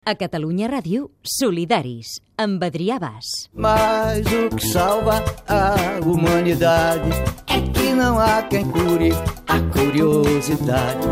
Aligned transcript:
A 0.00 0.14
Catalunya 0.16 0.64
Ràdio, 0.64 1.10
Solidaris, 1.20 2.22
amb 2.40 2.62
Adrià 2.64 2.96
Bas. 2.98 3.50
Mas 3.52 4.24
o 4.32 4.48
que 4.48 4.66
salva 4.72 5.20
a 5.46 6.00
humanidade 6.00 7.10
é 7.46 7.60
que 7.60 7.92
não 7.92 8.18
há 8.18 8.40
quem 8.48 8.64
cure 8.72 9.10
a 9.46 9.60
curiosidade. 9.70 11.04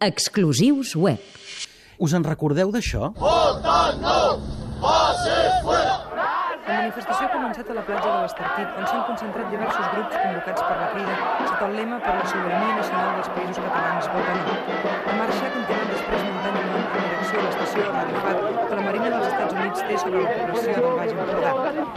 Exclusius 0.00 0.94
web. 0.94 1.18
Us 1.98 2.14
en 2.14 2.22
recordeu 2.22 2.70
d'això? 2.70 3.10
La 6.66 6.78
manifestació 6.78 7.26
ha 7.26 7.32
començat 7.34 7.66
a 7.66 7.74
la 7.74 7.82
platja 7.82 8.06
de 8.06 8.22
l'Estartit, 8.22 8.70
on 8.78 8.86
s'han 8.86 9.02
concentrat 9.10 9.50
diversos 9.50 9.86
grups 9.96 10.14
convocats 10.14 10.62
per 10.62 10.78
la 10.78 10.88
Crida 10.94 11.36
sota 11.56 11.68
el 11.70 11.76
lema 11.80 11.98
per 12.04 12.14
la 12.18 12.26
sobirania 12.28 12.74
nacional 12.76 13.14
dels 13.16 13.30
països 13.36 13.60
catalans, 13.64 14.08
vota 14.12 14.32
no. 14.36 14.56
La 15.06 15.14
marxa 15.20 15.46
ha 15.46 15.52
continuat 15.54 15.92
després 15.94 16.25
direcció 17.76 17.92
a 17.92 17.92
l'estació 17.92 17.92
de 17.92 17.92
Radio 17.96 18.20
Fat 18.24 18.68
que 18.68 18.76
la 18.76 18.82
Marina 18.82 19.10
dels 19.10 19.26
Estats 19.26 19.54
Units 19.56 19.82
té 19.88 19.98
sobre 20.00 20.22
la 20.22 20.30
població 20.36 20.74
del 20.76 20.96
Baix 20.96 21.12
Empordà. 21.12 21.52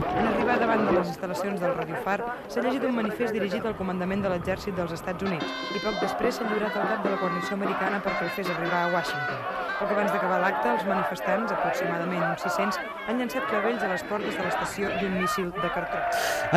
En 0.10 0.28
arribar 0.30 0.58
davant 0.60 0.86
de 0.86 0.96
les 0.98 1.12
instal·lacions 1.14 1.64
del 1.64 1.74
Radio 1.78 2.02
Far, 2.04 2.18
s'ha 2.48 2.64
llegit 2.66 2.86
un 2.90 2.96
manifest 2.96 3.34
dirigit 3.36 3.66
al 3.66 3.78
comandament 3.80 4.24
de 4.26 4.34
l'exèrcit 4.34 4.76
dels 4.76 4.94
Estats 4.96 5.24
Units 5.24 5.56
i 5.76 5.84
poc 5.84 6.00
després 6.04 6.36
s'ha 6.36 6.48
lliurat 6.50 6.76
al 6.76 6.92
cap 6.94 7.06
de 7.06 7.14
la 7.14 7.22
guarnició 7.22 7.58
americana 7.60 8.02
perquè 8.06 8.28
el 8.28 8.36
fes 8.38 8.52
arribar 8.56 8.84
a 8.86 8.94
Washington. 8.96 9.44
Poc 9.80 9.94
abans 9.96 10.12
d'acabar 10.12 10.42
l'acte, 10.44 10.74
els 10.76 10.88
manifestants, 10.90 11.54
aproximadament 11.56 12.26
uns 12.26 12.44
600, 12.44 12.82
han 13.08 13.22
llançat 13.22 13.48
clavells 13.48 13.86
a 13.86 13.94
les 13.94 14.04
portes 14.10 14.36
de 14.36 14.44
l'estació 14.44 14.92
i 15.00 15.08
un 15.08 15.16
míssil 15.22 15.54
de 15.56 15.72
cartró. 15.72 16.02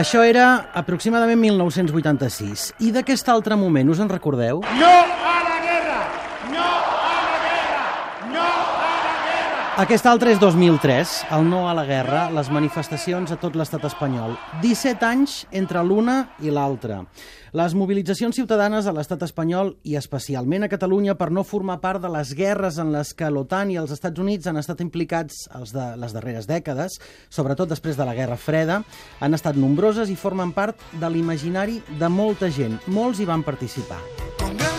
Això 0.02 0.24
era 0.26 0.48
aproximadament 0.74 1.38
1986. 1.38 2.72
I 2.82 2.90
d'aquest 2.96 3.30
altre 3.30 3.58
moment, 3.60 3.94
us 3.94 4.02
en 4.02 4.10
recordeu? 4.10 4.64
Aquest 9.80 10.04
altre 10.04 10.34
és 10.34 10.36
2003, 10.36 11.10
el 11.32 11.46
no 11.48 11.62
a 11.64 11.72
la 11.72 11.86
guerra, 11.88 12.26
les 12.28 12.50
manifestacions 12.52 13.30
a 13.32 13.38
tot 13.40 13.54
l'estat 13.56 13.86
espanyol. 13.88 14.34
17 14.60 15.06
anys 15.08 15.36
entre 15.48 15.80
l'una 15.80 16.16
i 16.44 16.52
l'altra. 16.52 16.98
Les 17.56 17.72
mobilitzacions 17.72 18.36
ciutadanes 18.36 18.84
a 18.84 18.92
l'estat 18.92 19.24
espanyol 19.24 19.72
i 19.88 19.96
especialment 19.96 20.66
a 20.66 20.68
Catalunya 20.68 21.14
per 21.16 21.30
no 21.32 21.40
formar 21.40 21.78
part 21.80 22.04
de 22.04 22.10
les 22.12 22.34
guerres 22.36 22.76
en 22.76 22.92
les 22.92 23.14
que 23.16 23.30
l'OTAN 23.32 23.72
i 23.72 23.78
els 23.80 23.94
Estats 23.96 24.20
Units 24.20 24.50
han 24.50 24.60
estat 24.60 24.84
implicats 24.84 25.46
els 25.56 25.72
de 25.72 25.86
les 25.96 26.12
darreres 26.12 26.50
dècades, 26.50 26.98
sobretot 27.32 27.72
després 27.72 27.96
de 27.96 28.04
la 28.04 28.16
Guerra 28.18 28.36
Freda, 28.36 28.82
han 29.24 29.40
estat 29.40 29.56
nombroses 29.56 30.12
i 30.12 30.20
formen 30.20 30.52
part 30.52 30.84
de 31.00 31.08
l'imaginari 31.08 31.80
de 31.96 32.12
molta 32.12 32.52
gent. 32.52 32.76
Molts 32.92 33.24
hi 33.24 33.30
van 33.32 33.40
participar. 33.40 34.02
con 34.36 34.71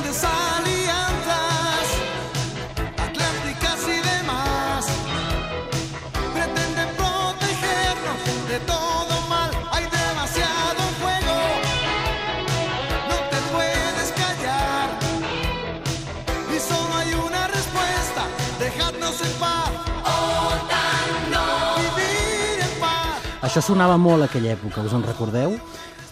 Això 23.53 23.67
sonava 23.69 23.99
molt 24.01 24.25
aquella 24.25 24.55
època, 24.55 24.81
us 24.81 24.95
en 24.97 25.03
recordeu? 25.05 25.51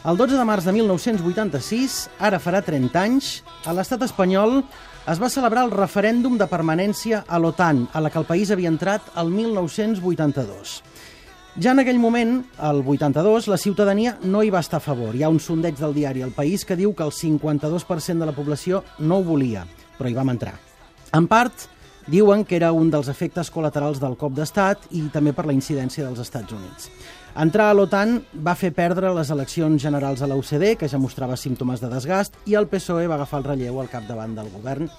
El 0.05 0.17
12 0.19 0.35
de 0.37 0.43
març 0.45 0.67
de 0.67 0.75
1986, 0.75 1.95
ara 2.21 2.37
farà 2.37 2.59
30 2.61 2.99
anys, 3.01 3.29
a 3.65 3.73
l'estat 3.73 4.03
espanyol 4.05 4.59
es 5.09 5.17
va 5.17 5.29
celebrar 5.33 5.63
el 5.65 5.73
referèndum 5.73 6.35
de 6.37 6.45
permanència 6.45 7.23
a 7.25 7.39
l'OTAN, 7.41 7.87
a 7.97 8.03
la 8.05 8.11
que 8.13 8.21
el 8.21 8.27
país 8.29 8.51
havia 8.53 8.69
entrat 8.69 9.09
el 9.17 9.33
1982. 9.33 10.75
Ja 11.57 11.73
en 11.73 11.81
aquell 11.81 11.97
moment, 11.97 12.43
el 12.61 12.83
82, 12.85 13.49
la 13.49 13.57
ciutadania 13.57 14.19
no 14.21 14.43
hi 14.45 14.53
va 14.53 14.61
estar 14.61 14.77
a 14.77 14.85
favor. 14.91 15.17
Hi 15.17 15.25
ha 15.25 15.33
un 15.33 15.41
sondeig 15.41 15.81
del 15.81 15.97
diari 15.97 16.21
El 16.21 16.37
País 16.37 16.61
que 16.61 16.77
diu 16.77 16.93
que 16.93 17.09
el 17.09 17.09
52% 17.09 18.21
de 18.21 18.29
la 18.29 18.37
població 18.37 18.83
no 18.99 19.17
ho 19.17 19.25
volia, 19.25 19.65
però 19.97 20.13
hi 20.13 20.19
vam 20.21 20.29
entrar. 20.29 20.59
En 21.09 21.25
part, 21.25 21.65
diuen 22.05 22.45
que 22.45 22.61
era 22.61 22.71
un 22.71 22.93
dels 22.93 23.09
efectes 23.09 23.49
col·laterals 23.49 23.97
del 23.97 24.13
cop 24.13 24.37
d'estat 24.37 24.91
i 24.91 25.07
també 25.09 25.33
per 25.33 25.47
la 25.49 25.57
incidència 25.57 26.05
dels 26.05 26.21
Estats 26.21 26.53
Units. 26.53 26.91
Entrar 27.31 27.69
a 27.71 27.73
l'OTAN 27.73 28.17
va 28.43 28.57
fer 28.59 28.73
perdre 28.75 29.07
les 29.15 29.29
eleccions 29.31 29.79
generals 29.79 30.19
a 30.21 30.27
UCD, 30.27 30.75
que 30.75 30.89
ja 30.91 30.99
mostrava 30.99 31.37
símptomes 31.39 31.79
de 31.79 31.87
desgast, 31.87 32.35
i 32.45 32.57
el 32.59 32.67
PSOE 32.67 33.07
va 33.07 33.15
agafar 33.15 33.39
el 33.39 33.45
relleu 33.45 33.79
al 33.79 33.87
capdavant 33.87 34.33
del 34.35 34.49
govern. 34.51 34.89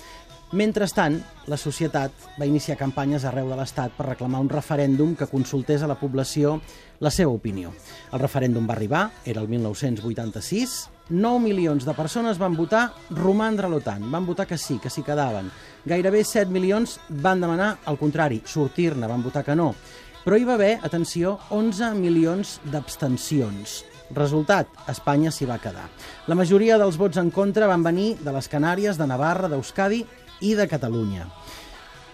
Mentrestant, 0.56 1.18
la 1.48 1.58
societat 1.60 2.12
va 2.40 2.48
iniciar 2.48 2.78
campanyes 2.80 3.26
arreu 3.28 3.50
de 3.52 3.56
l'Estat 3.56 3.92
per 3.96 4.06
reclamar 4.06 4.40
un 4.40 4.48
referèndum 4.48 5.12
que 5.16 5.28
consultés 5.28 5.82
a 5.84 5.88
la 5.88 5.98
població 6.00 6.58
la 7.00 7.12
seva 7.12 7.32
opinió. 7.32 7.72
El 8.12 8.20
referèndum 8.20 8.68
va 8.68 8.76
arribar, 8.78 9.10
era 9.24 9.40
el 9.40 9.48
1986, 9.48 10.76
9 11.10 11.40
milions 11.44 11.84
de 11.84 11.94
persones 11.96 12.40
van 12.40 12.56
votar 12.56 12.94
romandre 13.10 13.68
a 13.68 13.72
l'OTAN, 13.72 14.08
van 14.12 14.24
votar 14.24 14.46
que 14.46 14.56
sí, 14.56 14.78
que 14.80 14.92
s'hi 14.92 15.04
quedaven. 15.04 15.50
Gairebé 15.84 16.24
7 16.24 16.48
milions 16.52 16.96
van 17.08 17.44
demanar 17.44 17.74
el 17.88 18.00
contrari, 18.00 18.40
sortir-ne, 18.44 19.08
van 19.08 19.24
votar 19.24 19.44
que 19.44 19.56
no. 19.56 19.74
Però 20.22 20.38
hi 20.38 20.46
va 20.46 20.54
haver, 20.54 20.76
atenció, 20.86 21.38
11 21.50 21.94
milions 21.98 22.60
d'abstencions. 22.70 23.82
Resultat, 24.14 24.68
Espanya 24.92 25.32
s'hi 25.32 25.48
va 25.48 25.58
quedar. 25.58 25.88
La 26.28 26.36
majoria 26.38 26.78
dels 26.78 26.98
vots 27.00 27.18
en 27.18 27.32
contra 27.34 27.66
van 27.70 27.82
venir 27.82 28.14
de 28.22 28.34
les 28.34 28.48
Canàries, 28.48 29.00
de 29.00 29.08
Navarra, 29.08 29.50
d'Euskadi 29.50 30.04
i 30.46 30.54
de 30.54 30.68
Catalunya. 30.68 31.26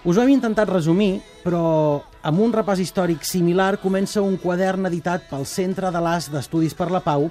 Us 0.05 0.17
ho 0.17 0.23
hem 0.23 0.31
intentat 0.31 0.71
resumir, 0.71 1.19
però 1.45 2.01
amb 2.23 2.41
un 2.41 2.55
repàs 2.55 2.81
històric 2.81 3.27
similar 3.27 3.77
comença 3.83 4.23
un 4.23 4.39
quadern 4.41 4.87
editat 4.89 5.27
pel 5.29 5.45
Centre 5.45 5.91
de 5.93 6.01
l'As 6.01 6.31
d'Estudis 6.33 6.77
per 6.79 6.93
la 6.95 7.03
Pau 7.05 7.29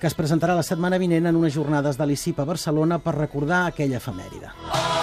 que 0.00 0.08
es 0.08 0.16
presentarà 0.16 0.54
la 0.56 0.64
setmana 0.64 0.98
vinent 0.98 1.28
en 1.28 1.36
unes 1.36 1.52
jornades 1.52 2.00
de 2.00 2.06
l'ICIP 2.08 2.40
a 2.40 2.48
Barcelona 2.48 2.98
per 3.04 3.18
recordar 3.18 3.66
aquella 3.66 4.00
efemèride. 4.00 4.99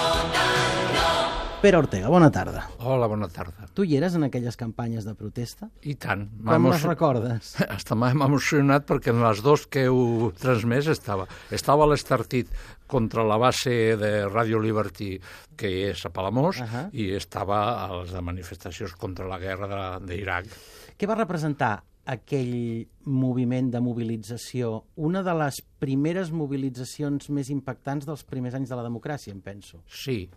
Pere 1.61 1.77
Ortega, 1.81 2.07
bona 2.07 2.29
tarda. 2.31 2.61
Hola, 2.85 3.07
bona 3.09 3.27
tarda. 3.33 3.65
Tu 3.73 3.83
hi 3.87 3.95
eres 3.97 4.13
en 4.15 4.23
aquelles 4.27 4.55
campanyes 4.59 5.07
de 5.07 5.15
protesta? 5.17 5.65
I 5.89 5.95
tant. 5.97 6.27
Com 6.45 6.67
les 6.69 6.83
recordes? 6.85 7.55
Hasta 7.73 7.97
m'ha 7.97 8.11
emocionat 8.13 8.85
perquè 8.87 9.09
en 9.09 9.23
les 9.25 9.41
dos 9.43 9.63
que 9.65 9.87
heu 9.89 10.29
transmès 10.37 10.85
estava. 10.93 11.25
Estava 11.49 11.87
a 11.87 11.89
l'Estartit 11.89 12.53
contra 12.87 13.25
la 13.25 13.39
base 13.41 13.73
de 13.97 14.11
Radio 14.29 14.61
Liberty, 14.61 15.15
que 15.57 15.73
és 15.89 16.05
a 16.05 16.13
Palamós, 16.13 16.61
Ahà. 16.61 16.85
i 16.93 17.09
estava 17.17 17.59
a 17.81 17.89
les 18.03 18.13
manifestacions 18.21 18.93
contra 18.95 19.25
la 19.27 19.41
guerra 19.41 19.67
de- 19.97 20.05
d'Iraq. 20.13 20.53
Què 20.95 21.09
va 21.09 21.17
representar 21.17 21.81
aquell 22.05 22.85
moviment 23.03 23.73
de 23.73 23.81
mobilització? 23.83 24.83
Una 24.95 25.25
de 25.25 25.33
les 25.41 25.57
primeres 25.81 26.29
mobilitzacions 26.31 27.31
més 27.33 27.49
impactants 27.49 28.05
dels 28.05 28.23
primers 28.23 28.53
anys 28.55 28.69
de 28.69 28.77
la 28.77 28.85
democràcia, 28.85 29.33
em 29.33 29.41
penso. 29.41 29.81
Sí, 29.89 30.29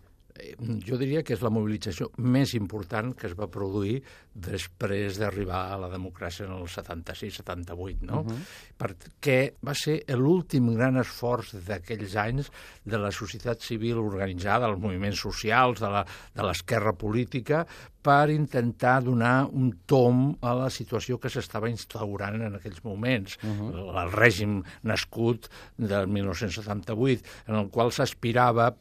jo 0.87 0.97
diria 0.97 1.23
que 1.23 1.33
és 1.35 1.41
la 1.43 1.49
mobilització 1.51 2.09
més 2.17 2.53
important 2.57 3.13
que 3.17 3.27
es 3.27 3.33
va 3.37 3.47
produir 3.51 4.01
després 4.31 5.17
d'arribar 5.19 5.73
a 5.73 5.77
la 5.81 5.89
democràcia 5.91 6.45
en 6.45 6.53
el 6.55 6.67
76-78, 6.71 8.01
no? 8.07 8.21
Uh 8.21 8.27
-huh. 8.27 8.39
Perquè 8.79 9.53
va 9.65 9.73
ser 9.75 10.03
l'últim 10.15 10.73
gran 10.75 10.97
esforç 10.97 11.53
d'aquells 11.67 12.15
anys 12.15 12.51
de 12.85 12.97
la 12.97 13.11
societat 13.11 13.61
civil 13.61 13.97
organitzada, 13.97 14.67
dels 14.67 14.79
moviments 14.79 15.19
socials, 15.19 15.79
de 15.79 15.89
la- 15.89 16.05
de 16.33 16.43
l'esquerra 16.43 16.93
política, 16.93 17.65
per 18.01 18.29
intentar 18.29 19.03
donar 19.03 19.45
un 19.51 19.81
tom 19.85 20.35
a 20.41 20.55
la 20.55 20.69
situació 20.69 21.19
que 21.19 21.29
s'estava 21.29 21.69
instaurant 21.69 22.41
en 22.41 22.55
aquells 22.55 22.83
moments. 22.83 23.37
Uh 23.43 23.49
-huh. 23.49 24.03
El 24.03 24.11
règim 24.11 24.63
nascut 24.83 25.47
del 25.77 26.07
1978, 26.07 27.21
en 27.47 27.55
el 27.55 27.69
qual 27.69 27.91
s'aspirava 27.91 28.75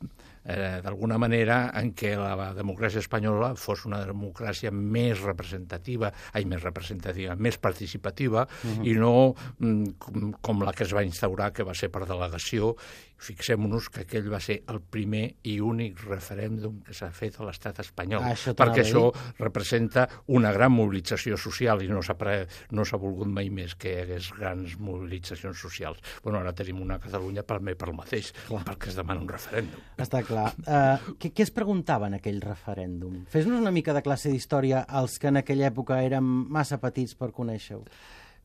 eh, 0.45 0.81
d'alguna 0.83 1.19
manera 1.19 1.71
en 1.79 1.93
què 1.97 2.15
la 2.19 2.51
democràcia 2.57 3.03
espanyola 3.03 3.53
fos 3.61 3.85
una 3.89 4.03
democràcia 4.07 4.73
més 4.73 5.21
representativa, 5.23 6.13
ai, 6.33 6.47
més 6.49 6.63
representativa, 6.63 7.37
més 7.37 7.59
participativa, 7.59 8.47
uh 8.47 8.71
-huh. 8.71 8.87
i 8.87 8.95
no 8.95 9.35
mm, 9.59 9.99
com, 9.99 10.33
com 10.41 10.63
la 10.63 10.73
que 10.73 10.85
es 10.85 10.95
va 10.95 11.05
instaurar, 11.05 11.53
que 11.53 11.65
va 11.65 11.75
ser 11.75 11.91
per 11.91 12.07
delegació. 12.07 12.77
Fixem-nos 13.21 13.91
que 13.93 14.05
aquell 14.07 14.31
va 14.33 14.41
ser 14.41 14.61
el 14.73 14.81
primer 14.81 15.27
i 15.49 15.59
únic 15.61 16.01
referèndum 16.07 16.81
que 16.87 16.95
s'ha 16.97 17.11
fet 17.13 17.37
a 17.41 17.45
l'estat 17.45 17.83
espanyol, 17.85 18.23
Ah, 18.25 18.33
això 18.33 18.55
perquè 18.57 18.83
això 18.85 19.05
representa 19.39 20.07
una 20.29 20.53
gran 20.53 20.73
mobilització 20.73 21.37
social 21.37 21.83
i 21.85 21.89
no 21.89 22.03
s'ha 22.03 22.17
pre... 22.19 22.47
no 22.71 22.85
volgut 23.01 23.29
mai 23.29 23.51
més 23.51 23.75
que 23.81 23.93
hi 23.93 24.01
hagués 24.05 24.31
grans 24.37 24.77
mobilitzacions 24.79 25.59
socials. 25.61 26.01
Bueno, 26.25 26.41
ara 26.41 26.53
tenim 26.57 26.81
una 26.83 26.99
Catalunya 27.01 27.45
per, 27.47 27.61
per 27.61 27.89
el 27.89 27.97
mateix, 27.97 28.33
Clar. 28.49 28.63
perquè 28.67 28.91
es 28.93 28.99
demana 28.99 29.21
un 29.21 29.29
referèndum. 29.29 29.81
Està 30.01 30.23
clar. 30.27 30.51
Uh, 30.65 31.15
què, 31.21 31.33
què 31.33 31.47
es 31.47 31.53
preguntava 31.55 32.11
en 32.11 32.19
aquell 32.19 32.41
referèndum? 32.45 33.25
Fes-nos 33.33 33.61
una 33.61 33.73
mica 33.75 33.95
de 33.97 34.03
classe 34.05 34.33
d'història 34.33 34.85
als 34.89 35.19
que 35.19 35.31
en 35.33 35.41
aquella 35.41 35.69
època 35.71 36.01
érem 36.05 36.27
massa 36.53 36.81
petits 36.83 37.17
per 37.19 37.31
conèixer-ho. 37.37 37.85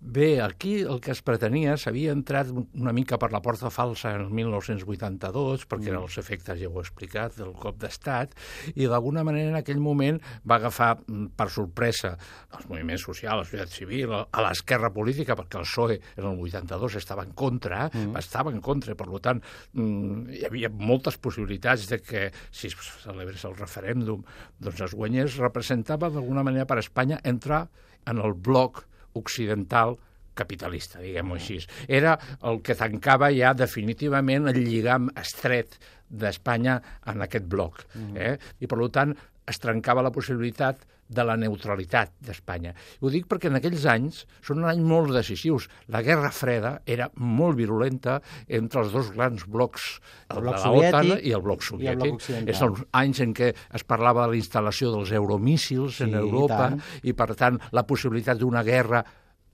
Bé, 0.05 0.39
aquí 0.39 0.83
el 0.85 0.99
que 1.01 1.09
es 1.15 1.19
pretenia 1.25 1.73
s'havia 1.81 2.11
entrat 2.13 2.51
una 2.53 2.91
mica 2.93 3.17
per 3.17 3.31
la 3.33 3.39
porta 3.41 3.71
falsa 3.73 4.11
en 4.13 4.27
el 4.27 4.35
1982, 4.37 5.65
perquè 5.65 5.89
eren 5.89 6.05
els 6.05 6.19
efectes, 6.21 6.59
ja 6.61 6.69
ho 6.69 6.77
he 6.77 6.83
explicat, 6.83 7.33
del 7.39 7.55
cop 7.57 7.79
d'estat, 7.81 8.35
i 8.77 8.85
d'alguna 8.85 9.23
manera 9.25 9.49
en 9.49 9.57
aquell 9.57 9.81
moment 9.81 10.21
va 10.45 10.59
agafar 10.61 10.91
mm, 10.99 11.33
per 11.33 11.49
sorpresa 11.49 12.13
els 12.53 12.69
moviments 12.69 13.07
socials, 13.09 13.41
la 13.41 13.49
societat 13.49 13.73
civil, 13.73 14.13
a 14.13 14.45
l'esquerra 14.45 14.93
política, 14.93 15.33
perquè 15.41 15.57
el 15.63 15.65
PSOE 15.65 15.97
en 15.97 16.29
el 16.35 16.45
82 16.45 17.01
estava 17.01 17.25
en 17.25 17.33
contra, 17.33 17.89
mm. 17.89 18.13
estava 18.21 18.53
en 18.53 18.61
contra, 18.61 18.93
per 18.93 19.09
tant, 19.25 19.41
mm, 19.73 20.37
hi 20.37 20.45
havia 20.45 20.69
moltes 20.69 21.17
possibilitats 21.17 21.89
de 21.89 22.03
que 22.05 22.27
si 22.53 22.69
es 22.69 22.77
celebrés 23.01 23.49
el 23.49 23.57
referèndum 23.57 24.21
doncs 24.61 24.85
es 24.85 24.93
guanyés, 24.93 25.41
representava 25.41 26.13
d'alguna 26.13 26.45
manera 26.45 26.69
per 26.69 26.83
Espanya 26.85 27.23
entrar 27.25 27.65
en 28.05 28.21
el 28.21 28.37
bloc 28.37 28.85
occidental 29.15 29.97
capitalista, 30.35 30.99
diguem-ho 30.99 31.37
així. 31.37 31.61
Era 31.87 32.17
el 32.43 32.59
que 32.65 32.75
tancava 32.75 33.31
ja 33.31 33.53
definitivament 33.55 34.49
el 34.51 34.59
lligam 34.65 35.07
estret 35.15 35.77
d'Espanya 36.09 36.79
en 37.11 37.23
aquest 37.25 37.47
bloc. 37.49 37.85
Eh? 38.19 38.35
I, 38.59 38.67
per 38.67 38.89
tant, 38.93 39.15
es 39.47 39.59
trencava 39.61 40.03
la 40.05 40.11
possibilitat 40.13 40.83
de 41.07 41.21
la 41.21 41.35
neutralitat 41.37 42.15
d'Espanya. 42.25 42.71
Ho 43.01 43.11
dic 43.13 43.27
perquè 43.29 43.51
en 43.51 43.59
aquells 43.59 43.83
anys 43.89 44.23
són 44.45 44.63
anys 44.65 44.81
molt 44.81 45.13
decisius. 45.13 45.67
La 45.93 46.01
Guerra 46.05 46.31
Freda 46.33 46.79
era 46.89 47.11
molt 47.21 47.59
virulenta 47.59 48.17
entre 48.47 48.81
els 48.81 48.93
dos 48.95 49.11
grans 49.13 49.45
blocs, 49.45 49.99
el, 50.33 50.41
bloc 50.41 50.55
de 50.57 50.63
la 50.63 50.71
OTAN 50.71 51.11
soviètic 51.11 51.27
i 51.29 51.35
el 51.37 51.43
bloc 51.45 51.61
i 51.61 51.61
el 51.61 51.69
soviètic. 51.69 52.15
bloc. 52.15 52.49
És 52.55 52.63
els 52.65 52.81
anys 53.03 53.21
en 53.21 53.35
què 53.37 53.51
es 53.53 53.85
parlava 53.85 54.25
de 54.25 54.33
la 54.33 54.39
instal·lació 54.41 54.95
dels 54.95 55.13
euromíssils 55.13 55.99
Sí, 55.99 56.07
en 56.07 56.17
i 56.17 56.21
Europa 56.23 56.57
tant. 56.63 56.81
i, 57.03 57.13
per 57.13 57.35
tant, 57.37 57.61
la 57.71 57.85
possibilitat 57.85 58.41
d'una 58.41 58.65
guerra 58.65 59.03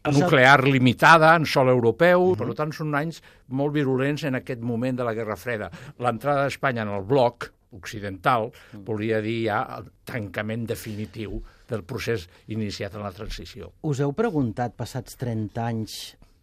nuclear 0.09 0.63
limitada 0.65 1.35
en 1.35 1.45
sol 1.45 1.69
europeu, 1.69 2.31
per 2.39 2.55
tant 2.57 2.71
són 2.73 2.95
anys 2.97 3.19
molt 3.53 3.75
virulents 3.75 4.23
en 4.25 4.39
aquest 4.39 4.63
moment 4.65 4.97
de 4.97 5.05
la 5.05 5.13
Guerra 5.13 5.35
Freda. 5.37 5.69
L'entrada 6.01 6.47
d'Espanya 6.47 6.87
en 6.87 6.95
el 6.95 7.03
bloc 7.05 7.51
occidental 7.71 8.49
volia 8.85 9.21
dir 9.23 9.45
ja 9.47 9.61
el 9.79 9.91
tancament 10.05 10.65
definitiu 10.69 11.41
del 11.71 11.83
procés 11.87 12.27
iniciat 12.51 12.95
en 12.95 13.05
la 13.05 13.11
transició. 13.15 13.71
Us 13.87 14.01
heu 14.03 14.11
preguntat, 14.13 14.75
passats 14.75 15.15
30 15.17 15.61
anys, 15.63 15.99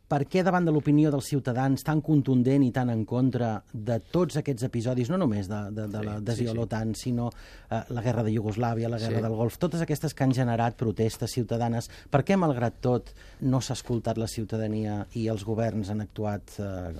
per 0.08 0.22
què 0.24 0.40
davant 0.40 0.64
de 0.64 0.72
l'opinió 0.72 1.10
dels 1.12 1.26
ciutadans 1.28 1.82
tan 1.84 2.00
contundent 2.00 2.62
i 2.64 2.70
tan 2.72 2.88
en 2.88 3.02
contra 3.04 3.58
de 3.74 3.98
tots 4.00 4.38
aquests 4.40 4.64
episodis, 4.64 5.10
no 5.12 5.18
només 5.20 5.50
de, 5.50 5.58
de, 5.76 5.84
de 5.92 5.98
Sí, 6.00 6.06
l'adhesió 6.06 6.46
sí, 6.46 6.48
a 6.48 6.54
sí. 6.54 6.56
l'OTAN, 6.56 6.94
sinó 6.96 7.26
eh, 7.28 7.82
la 7.92 8.00
guerra 8.00 8.24
de 8.24 8.32
Iugoslàvia, 8.32 8.88
la 8.88 8.96
guerra 9.02 9.18
Sí. 9.20 9.26
del 9.26 9.36
Golf, 9.36 9.58
totes 9.60 9.84
aquestes 9.84 10.14
que 10.16 10.24
han 10.24 10.32
generat 10.32 10.78
protestes 10.80 11.36
ciutadanes, 11.36 11.90
per 12.08 12.22
què, 12.24 12.38
malgrat 12.40 12.80
tot, 12.80 13.12
no 13.44 13.60
s'ha 13.60 13.76
escoltat 13.76 14.16
la 14.16 14.30
ciutadania 14.32 15.02
i 15.12 15.28
els 15.28 15.44
governs 15.44 15.90
han 15.92 16.00
actuat 16.00 16.56
eh, 16.56 16.96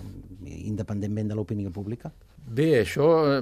independentment 0.68 1.28
de 1.32 1.34
l'opinió 1.40 1.72
pública? 1.72 2.12
Bé, 2.48 2.80
això, 2.82 3.06
eh, 3.36 3.38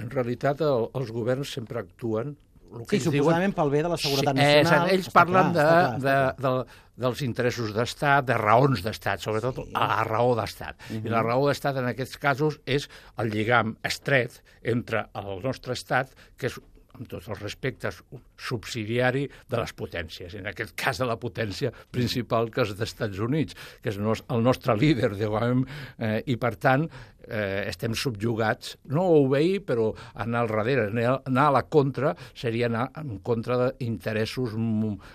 en 0.00 0.10
realitat, 0.12 0.60
el, 0.62 0.88
els 0.94 1.10
governs 1.10 1.50
sempre 1.56 1.80
actuen 1.82 2.36
el 2.74 2.82
Sí, 2.90 2.96
ells 2.96 3.04
suposadament 3.06 3.52
pel 3.54 3.68
bé 3.70 3.82
de 3.84 3.90
la 3.92 3.96
seguretat 3.96 4.34
Sí, 4.34 4.42
eh, 4.42 4.62
nacional. 4.64 4.88
ells 4.90 5.06
està 5.06 5.12
parlen 5.14 5.52
clar, 5.52 5.54
de, 5.54 6.00
clar. 6.02 6.34
de, 6.34 6.42
de, 6.42 6.80
dels 7.04 7.20
interessos 7.22 7.70
d'estat, 7.74 8.24
de 8.26 8.34
raons 8.40 8.82
d'estat, 8.82 9.22
sobretot 9.22 9.60
sí. 9.62 9.68
la 9.76 10.02
raó 10.08 10.34
d'estat. 10.34 10.82
I 10.90 10.98
Mhm. 10.98 11.10
la 11.12 11.22
raó 11.22 11.46
d'estat 11.48 11.76
en 11.78 11.86
aquests 11.92 12.18
casos 12.18 12.58
és 12.66 12.88
el 13.16 13.30
lligam 13.30 13.76
estret 13.84 14.42
entre 14.62 15.06
el 15.14 15.42
nostre 15.44 15.72
estat, 15.72 16.10
que 16.36 16.46
és 16.50 16.58
amb 16.94 17.08
tots 17.10 17.26
els 17.28 17.40
respectes, 17.42 17.96
subsidiari 18.38 19.24
de 19.50 19.56
les 19.58 19.72
potències, 19.74 20.34
en 20.38 20.46
aquest 20.46 20.74
cas 20.78 20.98
de 20.98 21.06
la 21.08 21.16
potència 21.18 21.72
principal 21.90 22.50
que 22.54 22.62
és 22.62 22.68
dels 22.76 22.90
Estats 22.92 23.18
Units, 23.18 23.56
que 23.82 23.90
és 23.90 23.98
el 23.98 24.42
nostre 24.42 24.76
líder, 24.78 25.10
diguem, 25.18 25.64
eh, 25.98 26.22
i 26.26 26.36
per 26.36 26.54
tant 26.54 26.86
eh, 27.28 27.64
estem 27.68 27.94
subjugats, 27.98 28.76
no 28.92 29.06
obeir, 29.20 29.62
però 29.66 29.90
anar 30.14 30.44
al 30.44 30.52
darrere, 30.52 30.88
anar 30.90 31.46
a 31.46 31.54
la 31.54 31.64
contra 31.68 32.14
seria 32.34 32.68
anar 32.70 32.88
en 33.00 33.18
contra 33.24 33.70
d'interessos 33.70 34.54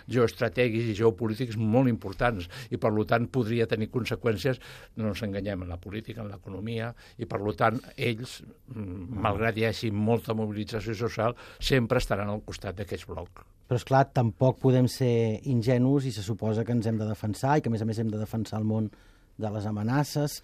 geoestratègics 0.10 0.92
i 0.92 0.98
geopolítics 0.98 1.60
molt 1.60 1.92
importants 1.92 2.50
i 2.70 2.78
per 2.78 2.92
tant 3.10 3.30
podria 3.32 3.68
tenir 3.70 3.90
conseqüències, 3.94 4.60
no 4.98 5.14
ens 5.14 5.24
enganyem, 5.26 5.64
en 5.64 5.70
la 5.70 5.80
política, 5.82 6.24
en 6.24 6.32
l'economia 6.34 6.92
i 7.18 7.28
per 7.30 7.40
tant 7.60 7.80
ells, 7.98 8.40
malgrat 8.76 9.58
hi 9.58 9.66
hagi 9.70 9.92
molta 9.92 10.36
mobilització 10.38 10.96
social, 10.96 11.36
sempre 11.60 12.00
estaran 12.00 12.30
al 12.30 12.44
costat 12.46 12.78
d'aquests 12.78 13.10
blocs. 13.10 13.48
Però, 13.70 13.78
és 13.78 13.86
clar 13.86 14.08
tampoc 14.18 14.58
podem 14.64 14.88
ser 14.90 15.40
ingenus 15.52 16.08
i 16.10 16.14
se 16.16 16.24
suposa 16.26 16.64
que 16.66 16.74
ens 16.74 16.88
hem 16.90 16.98
de 16.98 17.06
defensar 17.06 17.58
i 17.58 17.62
que, 17.62 17.70
a 17.70 17.74
més 17.74 17.84
a 17.86 17.86
més, 17.86 18.00
hem 18.02 18.10
de 18.10 18.18
defensar 18.18 18.58
el 18.58 18.66
món 18.66 18.90
de 19.40 19.52
les 19.54 19.68
amenaces. 19.70 20.40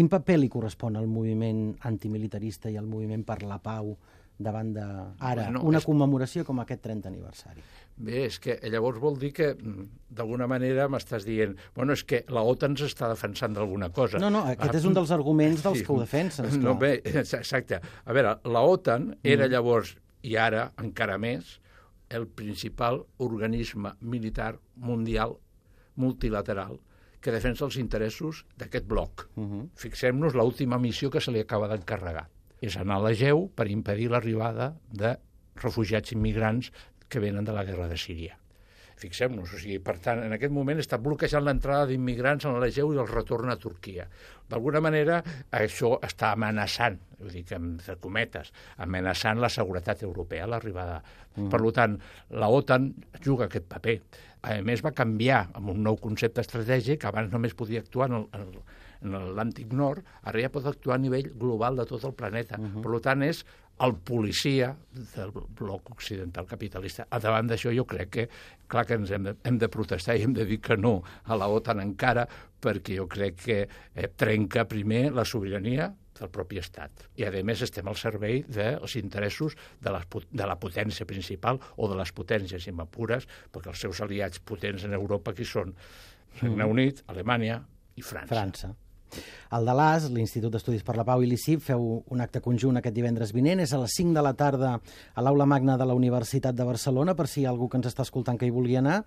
Quin 0.00 0.08
paper 0.08 0.38
li 0.40 0.48
correspon 0.48 0.94
al 0.96 1.04
moviment 1.12 1.74
antimilitarista 1.84 2.70
i 2.72 2.78
al 2.80 2.86
moviment 2.88 3.20
per 3.28 3.42
la 3.44 3.58
pau 3.60 3.90
davant 4.40 4.70
de, 4.72 4.80
ara, 5.20 5.42
Bueno, 5.50 5.60
una 5.68 5.76
és- 5.76 5.84
commemoració 5.84 6.42
com 6.48 6.62
aquest 6.62 6.80
30 6.86 7.10
aniversari? 7.10 7.60
Bé, 8.00 8.22
és 8.24 8.38
que 8.40 8.54
llavors 8.72 8.98
vol 8.98 9.18
dir 9.20 9.30
que, 9.36 9.50
mm, 9.54 9.84
d'alguna 10.08 10.46
manera, 10.46 10.88
m'estàs 10.88 11.26
dient 11.26 11.52
bueno, 11.76 11.92
és 11.92 12.02
que 12.02 12.24
la 12.28 12.40
OTAN 12.40 12.76
s'està 12.80 13.10
defensant 13.10 13.52
d'alguna 13.52 13.90
cosa. 13.92 14.18
No, 14.18 14.30
no, 14.30 14.40
aquest 14.46 14.72
Ah, 14.74 14.78
és 14.78 14.86
un 14.86 14.94
dels 14.94 15.10
arguments 15.10 15.62
dels 15.62 15.80
sí. 15.80 15.84
que 15.84 15.92
ho 15.92 16.00
defensen, 16.00 16.46
esclar. 16.46 16.62
No, 16.64 16.78
bé, 16.78 17.02
exacte. 17.04 17.82
A 18.06 18.12
veure, 18.14 18.38
la 18.44 18.62
OTAN 18.62 19.18
era 19.22 19.46
llavors, 19.48 19.98
i 20.22 20.36
ara 20.36 20.72
encara 20.78 21.18
més, 21.18 21.60
el 22.08 22.26
principal 22.26 23.04
organisme 23.18 23.92
militar 24.00 24.58
mundial 24.76 25.36
multilateral 25.96 26.80
que 27.20 27.32
defensa 27.34 27.64
els 27.66 27.76
interessos 27.76 28.44
d'aquest 28.56 28.86
bloc. 28.86 29.28
Uh 29.36 29.44
-huh. 29.44 29.68
Fixem-nos 29.74 30.34
l'última 30.34 30.78
missió 30.78 31.10
que 31.10 31.20
se 31.20 31.30
li 31.30 31.40
acaba 31.40 31.68
d'encarregar. 31.68 32.28
És 32.60 32.76
anar 32.76 32.96
a 32.96 33.08
l'Egeu 33.08 33.50
per 33.54 33.68
impedir 33.68 34.10
l'arribada 34.10 34.76
de 34.92 35.18
refugiats 35.56 36.12
immigrants 36.12 36.72
que 37.08 37.20
venen 37.20 37.44
de 37.44 37.52
la 37.52 37.64
guerra 37.64 37.88
de 37.88 37.96
Síria. 37.96 38.39
Fixem-nos, 39.00 39.54
o 39.54 39.58
sigui, 39.60 39.78
per 39.80 39.96
tant, 40.04 40.20
en 40.26 40.34
aquest 40.36 40.52
moment 40.52 40.80
està 40.82 40.98
bloquejant 41.00 41.44
l'entrada 41.46 41.86
d'immigrants 41.88 42.44
en 42.48 42.58
l'Egeu 42.60 42.92
i 42.92 43.00
el 43.00 43.08
retorn 43.08 43.52
a 43.52 43.56
Turquia. 43.60 44.04
D'alguna 44.50 44.82
manera, 44.84 45.20
això 45.56 45.94
està 46.04 46.34
amenaçant, 46.36 46.98
vull 47.20 47.32
dir 47.32 47.44
que 47.48 47.96
cometes, 48.02 48.52
amenaçant 48.84 49.40
la 49.40 49.48
seguretat 49.52 50.04
europea, 50.04 50.48
l'arribada. 50.50 51.00
Mm. 51.36 51.48
Per 51.52 51.72
tant, 51.78 51.96
la 52.42 52.50
OTAN 52.52 52.90
juga 53.24 53.48
aquest 53.48 53.70
paper. 53.70 53.96
A 54.42 54.58
més, 54.64 54.84
va 54.84 54.92
canviar 54.96 55.46
amb 55.54 55.72
un 55.72 55.82
nou 55.84 55.96
concepte 56.00 56.44
estratègic, 56.44 57.04
abans 57.08 57.32
només 57.32 57.56
podia 57.56 57.80
actuar 57.84 58.10
en 58.10 58.20
el, 58.20 58.28
en 58.36 58.46
el, 58.48 58.60
en 59.00 59.16
l'Atlàntic 59.16 59.72
Nord, 59.72 60.04
ara 60.22 60.42
ja 60.42 60.52
pot 60.52 60.66
actuar 60.68 60.98
a 60.98 61.02
nivell 61.02 61.32
global 61.40 61.80
de 61.80 61.86
tot 61.88 62.04
el 62.04 62.14
planeta. 62.14 62.58
Uh 62.58 62.66
-huh. 62.66 62.82
Per 62.82 63.00
tant, 63.00 63.22
és 63.22 63.44
el 63.80 63.94
policia 63.96 64.76
del 64.92 65.32
bloc 65.56 65.90
occidental 65.90 66.46
capitalista. 66.46 67.06
A 67.08 67.18
davant 67.18 67.48
d'això 67.48 67.72
jo 67.74 67.86
crec 67.88 68.10
que, 68.10 68.28
clar 68.68 68.84
que 68.86 68.98
ens 68.98 69.10
hem 69.10 69.24
de, 69.24 69.34
hem 69.44 69.58
de 69.58 69.68
protestar 69.68 70.16
i 70.16 70.22
hem 70.26 70.34
de 70.36 70.44
dir 70.44 70.60
que 70.60 70.76
no 70.76 71.02
a 71.24 71.36
la 71.36 71.48
OTAN 71.48 71.80
encara, 71.80 72.26
perquè 72.60 72.98
jo 72.98 73.06
crec 73.08 73.40
que 73.44 73.58
eh, 73.94 74.08
trenca 74.16 74.66
primer 74.68 75.12
la 75.12 75.24
sobirania 75.24 75.94
del 76.20 76.28
propi 76.28 76.60
estat. 76.60 77.06
I, 77.16 77.24
a 77.24 77.32
més, 77.46 77.62
estem 77.64 77.88
al 77.88 77.96
servei 77.96 78.42
dels 78.44 78.96
interessos 79.00 79.56
de 79.80 79.94
la, 79.94 80.02
de 80.04 80.46
la 80.46 80.58
potència 80.60 81.08
principal 81.08 81.60
o 81.76 81.88
de 81.88 81.96
les 81.96 82.12
potències, 82.12 82.62
si 82.62 82.76
m'apures, 82.76 83.26
perquè 83.52 83.72
els 83.72 83.80
seus 83.80 84.02
aliats 84.04 84.44
potents 84.44 84.84
en 84.84 84.92
Europa 84.92 85.32
qui 85.32 85.48
són 85.48 85.72
Regne 86.42 86.68
Unit, 86.68 87.02
Alemanya 87.08 87.62
i 87.96 88.04
França. 88.04 88.34
França. 88.34 88.74
El 89.56 89.66
de 89.66 89.74
l'AS, 89.74 90.10
l'Institut 90.10 90.52
d'Estudis 90.52 90.82
per 90.86 90.96
la 90.96 91.04
Pau 91.04 91.22
i 91.22 91.26
l'ICIP, 91.26 91.60
feu 91.60 92.04
un 92.10 92.20
acte 92.20 92.40
conjunt 92.40 92.76
aquest 92.80 92.94
divendres 92.94 93.32
vinent. 93.32 93.60
És 93.60 93.72
a 93.72 93.78
les 93.82 93.94
5 93.96 94.14
de 94.14 94.22
la 94.22 94.34
tarda 94.34 94.76
a 95.14 95.22
l'Aula 95.22 95.46
Magna 95.46 95.76
de 95.76 95.86
la 95.86 95.94
Universitat 95.94 96.54
de 96.54 96.64
Barcelona, 96.64 97.14
per 97.14 97.26
si 97.28 97.42
hi 97.42 97.46
ha 97.46 97.50
algú 97.50 97.68
que 97.68 97.76
ens 97.80 97.86
està 97.90 98.02
escoltant 98.06 98.38
que 98.38 98.46
hi 98.46 98.54
vulgui 98.54 98.76
anar, 98.76 99.04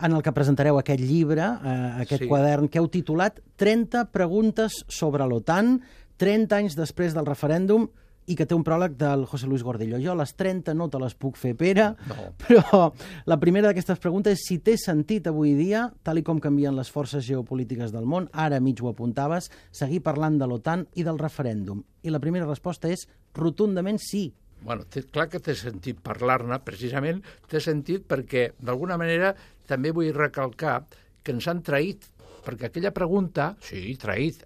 en 0.00 0.12
el 0.12 0.22
que 0.26 0.32
presentareu 0.34 0.78
aquest 0.78 1.00
llibre, 1.00 1.42
eh, 1.42 1.74
aquest 2.02 2.22
Sí. 2.22 2.28
quadern 2.28 2.68
que 2.68 2.78
heu 2.80 2.88
titulat 2.88 3.38
30 3.56 4.06
preguntes 4.10 4.84
sobre 4.88 5.26
l'OTAN, 5.26 5.80
30 6.16 6.56
anys 6.56 6.74
després 6.76 7.14
del 7.14 7.26
referèndum, 7.26 7.88
i 8.26 8.36
que 8.38 8.46
té 8.48 8.54
un 8.56 8.64
pròleg 8.64 8.94
del 8.96 9.26
José 9.28 9.46
Luis 9.46 9.62
Gordillo. 9.62 9.98
Jo 10.00 10.14
les 10.16 10.32
30 10.38 10.72
no 10.74 10.88
te 10.88 11.00
les 11.02 11.14
puc 11.14 11.36
fer, 11.36 11.54
Pere, 11.58 11.90
No. 12.08 12.30
però 12.42 12.86
la 13.26 13.38
primera 13.40 13.68
d'aquestes 13.68 14.00
preguntes 14.00 14.38
és 14.38 14.46
si 14.48 14.58
té 14.64 14.76
sentit 14.80 15.26
avui 15.28 15.54
dia, 15.58 15.86
tal 16.02 16.18
i 16.18 16.24
com 16.24 16.40
canvien 16.40 16.76
les 16.76 16.90
forces 16.90 17.24
geopolítiques 17.26 17.92
del 17.92 18.06
món, 18.08 18.30
ara 18.32 18.60
mig 18.60 18.80
ho 18.82 18.88
apuntaves, 18.88 19.50
seguir 19.70 20.00
parlant 20.02 20.38
de 20.40 20.48
l'OTAN 20.48 20.86
i 20.94 21.04
del 21.04 21.20
referèndum. 21.20 21.82
I 22.02 22.10
la 22.10 22.20
primera 22.20 22.48
resposta 22.48 22.88
és 22.88 23.06
rotundament 23.36 24.00
sí. 24.00 24.30
Bueno, 24.64 24.86
té, 24.88 25.02
clar 25.12 25.28
que 25.28 25.42
té 25.44 25.52
sentit 25.58 25.98
parlar-ne, 26.00 26.56
precisament 26.64 27.20
té 27.50 27.60
sentit 27.60 28.06
perquè, 28.08 28.54
d'alguna 28.64 28.96
manera, 28.96 29.34
també 29.68 29.92
vull 29.92 30.08
recalcar 30.16 30.78
que 31.24 31.32
ens 31.36 31.48
han 31.48 31.60
traït, 31.64 32.06
perquè 32.44 32.70
aquella 32.70 32.92
pregunta, 32.96 33.50
sí, 33.64 33.92
traït, 34.00 34.40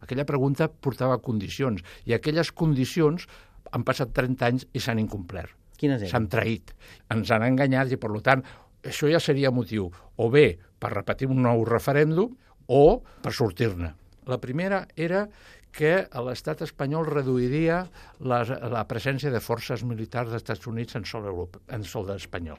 aquella 0.00 0.26
pregunta 0.28 0.68
portava 0.68 1.20
condicions, 1.22 1.84
i 2.06 2.16
aquelles 2.16 2.52
condicions 2.52 3.26
han 3.70 3.86
passat 3.86 4.12
30 4.16 4.48
anys 4.48 4.66
i 4.74 4.82
s'han 4.82 5.00
incomplert. 5.02 5.54
Quines 5.80 6.02
eren? 6.02 6.12
S'han 6.12 6.28
traït, 6.32 6.74
ens 7.14 7.30
han 7.32 7.46
enganyat 7.46 7.92
i, 7.94 8.00
per 8.00 8.12
tant, 8.24 8.44
això 8.84 9.08
ja 9.10 9.20
seria 9.20 9.52
motiu 9.52 9.88
o 10.16 10.28
bé 10.32 10.58
per 10.80 10.92
repetir 10.94 11.28
un 11.30 11.42
nou 11.44 11.64
referèndum 11.68 12.34
o 12.68 12.84
per 13.24 13.32
sortir-ne. 13.36 13.94
La 14.28 14.38
primera 14.40 14.84
era 14.96 15.24
que 15.72 15.92
l'estat 16.26 16.62
espanyol 16.66 17.06
reduiria 17.06 17.84
la, 18.20 18.40
la 18.44 18.82
presència 18.90 19.30
de 19.30 19.40
forces 19.40 19.84
militars 19.86 20.30
dels 20.30 20.42
Estats 20.42 20.66
Units 20.70 20.96
en 20.98 21.06
sol, 21.06 21.28
Europa, 21.30 21.60
en 21.70 21.84
sol 21.86 22.10
espanyol. 22.14 22.58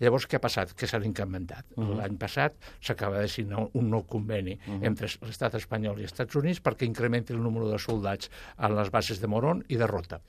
Llavors, 0.00 0.26
què 0.28 0.38
ha 0.38 0.42
passat? 0.42 0.72
Que 0.78 0.88
s'han 0.88 1.04
incrementat. 1.04 1.66
Uh 1.76 1.84
-huh. 1.84 1.96
L'any 2.00 2.16
passat 2.16 2.54
s'acaba 2.80 3.20
de 3.20 3.28
signar 3.28 3.68
un 3.72 3.90
nou 3.90 4.06
conveni 4.06 4.54
uh 4.54 4.74
-huh. 4.74 4.86
entre 4.86 5.08
l'estat 5.22 5.54
espanyol 5.54 5.98
i 5.98 6.02
els 6.02 6.12
Estats 6.12 6.34
Units 6.34 6.62
perquè 6.62 6.84
incrementi 6.84 7.32
el 7.32 7.42
número 7.42 7.68
de 7.68 7.78
soldats 7.78 8.30
en 8.58 8.76
les 8.76 8.90
bases 8.90 9.20
de 9.20 9.26
Morón 9.26 9.64
i 9.68 9.76
de 9.76 9.86
Rota. 9.86 10.20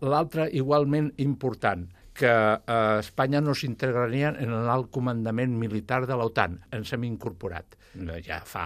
L'altre, 0.00 0.48
igualment 0.52 1.12
important, 1.16 1.88
que 2.14 2.30
eh, 2.30 2.98
Espanya 3.00 3.42
no 3.42 3.54
s'integraria 3.58 4.32
en 4.40 4.54
l'alt 4.66 4.90
comandament 4.94 5.56
militar 5.58 6.04
de 6.06 6.16
l'OTAN. 6.18 6.60
Ens 6.74 6.94
hem 6.94 7.08
incorporat. 7.10 7.76
Ja 8.26 8.40
fa 8.42 8.64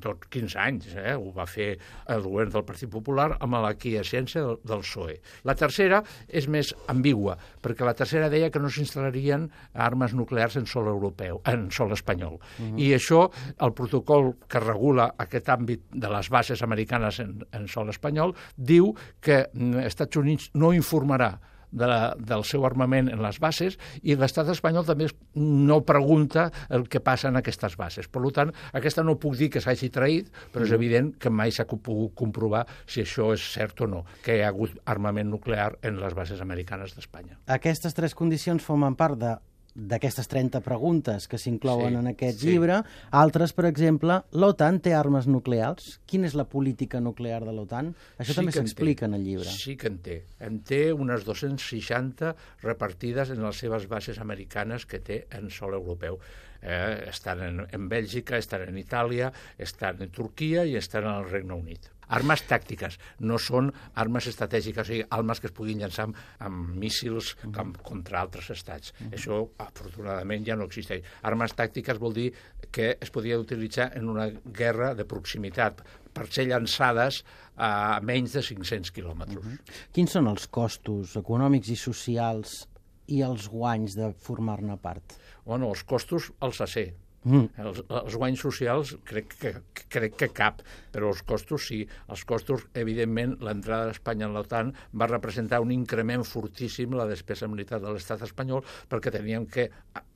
tot 0.00 0.24
15 0.32 0.56
anys, 0.60 0.94
eh? 0.96 1.12
ho 1.12 1.28
va 1.36 1.44
fer 1.48 1.74
el 2.08 2.22
govern 2.24 2.52
del 2.54 2.64
Partit 2.64 2.88
Popular 2.92 3.34
amb 3.36 3.58
l'aquiescència 3.60 4.44
del, 4.46 4.56
del 4.64 4.84
PSOE. 4.84 5.18
La 5.48 5.56
tercera 5.60 6.00
és 6.26 6.48
més 6.48 6.72
ambigua, 6.92 7.36
perquè 7.60 7.84
la 7.84 7.96
tercera 7.98 8.30
deia 8.32 8.48
que 8.52 8.62
no 8.62 8.70
s'instal·larien 8.72 9.44
armes 9.74 10.16
nuclears 10.16 10.56
en 10.56 10.68
sol 10.70 10.88
europeu, 10.88 11.42
en 11.52 11.68
sol 11.70 11.92
espanyol. 11.92 12.40
Uh 12.40 12.64
-huh. 12.64 12.80
I 12.80 12.94
això, 12.96 13.28
el 13.60 13.74
protocol 13.74 14.34
que 14.48 14.60
regula 14.60 15.12
aquest 15.18 15.48
àmbit 15.48 15.82
de 15.92 16.08
les 16.08 16.30
bases 16.30 16.62
americanes 16.62 17.20
en, 17.20 17.44
en 17.52 17.68
sol 17.68 17.88
espanyol, 17.90 18.34
diu 18.56 18.94
que 19.20 19.48
mm, 19.52 19.84
Estats 19.84 20.16
Units 20.16 20.50
no 20.54 20.72
informarà 20.72 21.38
de 21.72 21.88
la, 21.90 22.00
del 22.16 22.44
seu 22.48 22.64
armament 22.66 23.10
en 23.12 23.22
les 23.22 23.40
bases 23.42 23.78
i 24.02 24.16
l'estat 24.18 24.48
espanyol 24.52 24.86
també 24.88 25.08
no 25.34 25.80
pregunta 25.86 26.48
el 26.68 26.86
que 26.90 27.02
passa 27.04 27.30
en 27.30 27.40
aquestes 27.40 27.76
bases. 27.80 28.08
Per 28.10 28.22
tant, 28.34 28.52
aquesta 28.76 29.04
no 29.06 29.18
puc 29.20 29.36
dir 29.38 29.50
que 29.50 29.62
s'hagi 29.62 29.90
traït, 29.94 30.30
però 30.52 30.66
és 30.66 30.74
evident 30.76 31.12
que 31.18 31.30
mai 31.30 31.54
s'ha 31.54 31.66
pogut 31.70 32.14
comprovar 32.18 32.66
si 32.86 33.04
això 33.04 33.30
és 33.34 33.44
cert 33.54 33.80
o 33.84 33.90
no, 33.90 34.04
que 34.24 34.36
hi 34.36 34.44
ha 34.44 34.50
hagut 34.50 34.76
armament 34.84 35.30
nuclear 35.30 35.72
en 35.86 36.00
les 36.02 36.14
bases 36.14 36.40
americanes 36.40 36.94
d'Espanya. 36.96 37.38
Aquestes 37.46 37.96
tres 37.96 38.14
condicions 38.14 38.64
formen 38.64 38.98
part 38.98 39.18
de 39.20 39.36
d'aquestes 39.74 40.26
30 40.28 40.60
preguntes 40.64 41.28
que 41.30 41.38
s'inclouen 41.38 41.94
Sí, 41.94 41.98
en 42.00 42.06
aquest 42.10 42.40
sí. 42.40 42.48
llibre. 42.50 42.80
Altres, 43.10 43.52
per 43.52 43.66
exemple, 43.68 44.20
l'OTAN 44.32 44.80
té 44.82 44.94
armes 44.94 45.26
nuclears? 45.30 46.00
Quina 46.06 46.26
és 46.26 46.34
la 46.34 46.44
política 46.44 47.00
nuclear 47.00 47.44
de 47.44 47.52
l'OTAN? 47.54 47.92
Això 48.18 48.34
també 48.34 48.50
en 48.50 48.58
té. 48.58 48.60
s'explica 48.60 49.06
en 49.06 49.14
el 49.14 49.24
llibre. 49.24 49.48
Sí 49.50 49.76
que 49.76 49.86
en 49.88 49.98
té. 49.98 50.18
En 50.40 50.60
té 50.66 50.92
unes 50.92 51.24
260 51.24 52.34
repartides 52.62 53.30
en 53.30 53.42
les 53.44 53.56
seves 53.56 53.86
bases 53.88 54.18
americanes 54.18 54.86
que 54.86 54.98
té 55.00 55.26
en 55.30 55.50
sol 55.50 55.74
europeu. 55.74 56.18
Eh, 56.62 57.06
estan 57.08 57.40
en, 57.42 57.62
en 57.72 57.88
Bèlgica, 57.88 58.36
estan 58.36 58.66
en 58.68 58.76
Itàlia, 58.76 59.32
estan 59.56 60.02
en 60.02 60.10
Turquia 60.10 60.66
i 60.68 60.76
estan 60.76 61.04
en 61.08 61.14
el 61.22 61.30
Regne 61.30 61.54
Unit. 61.56 61.88
Armes 62.16 62.42
tàctiques, 62.48 62.98
no 63.26 63.38
són 63.38 63.70
armes 64.02 64.28
estratègiques, 64.30 64.82
o 64.84 64.90
sigui, 64.90 65.06
armes 65.16 65.40
que 65.40 65.50
es 65.50 65.54
puguin 65.56 65.82
llançar 65.82 66.08
amb, 66.08 66.18
amb 66.46 66.76
míssils 66.80 67.34
com, 67.54 67.72
contra 67.86 68.20
altres 68.22 68.50
estats. 68.54 68.94
Això, 69.10 69.42
afortunadament, 69.62 70.46
ja 70.46 70.58
no 70.58 70.68
existeix. 70.68 71.06
Armes 71.30 71.54
tàctiques 71.58 72.00
vol 72.02 72.16
dir 72.16 72.30
que 72.70 72.92
es 73.00 73.12
podia 73.14 73.38
utilitzar 73.40 73.90
en 73.98 74.08
una 74.10 74.28
guerra 74.60 74.92
de 74.98 75.06
proximitat 75.08 75.82
per 76.14 76.26
ser 76.30 76.48
llançades 76.50 77.22
a 77.56 78.00
menys 78.04 78.34
de 78.36 78.42
500 78.42 78.90
quilòmetres. 78.94 79.60
Quins 79.94 80.16
són 80.16 80.30
els 80.30 80.48
costos 80.50 81.16
econòmics 81.20 81.70
i 81.70 81.78
socials 81.78 82.64
i 83.10 83.22
els 83.26 83.48
guanys 83.50 83.96
de 83.98 84.10
formar-ne 84.26 84.76
part? 84.80 85.16
Bueno, 85.44 85.70
els 85.70 85.84
costos 85.84 86.30
els 86.46 86.62
sé. 86.70 86.90
Mm. 87.24 87.50
Els, 87.60 87.80
els 87.84 88.16
guanys 88.16 88.40
socials 88.40 88.94
crec 89.04 89.34
que, 89.40 89.52
crec 89.92 90.14
que 90.22 90.28
cap, 90.32 90.62
però 90.92 91.10
els 91.12 91.20
costos 91.28 91.66
sí. 91.68 91.80
Els 92.08 92.22
costos, 92.28 92.64
evidentment, 92.80 93.36
l'entrada 93.44 93.90
d'Espanya 93.90 94.28
en 94.28 94.36
l'OTAN 94.36 94.72
va 94.96 95.10
representar 95.10 95.60
un 95.60 95.72
increment 95.74 96.24
fortíssim 96.24 96.96
la 96.96 97.08
despesa 97.10 97.48
militar 97.50 97.80
de 97.82 97.92
l'estat 97.92 98.24
espanyol 98.24 98.64
perquè 98.88 99.12
teníem 99.12 99.44
que 99.52 99.68